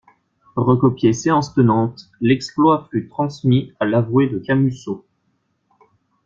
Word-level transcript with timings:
Recopié 0.55 1.13
séance 1.13 1.53
tenante, 1.53 2.09
l'exploit 2.21 2.87
fut 2.89 3.07
transmis 3.07 3.71
à 3.79 3.85
l'avoué 3.85 4.27
de 4.27 4.39
Camusot. 4.39 5.05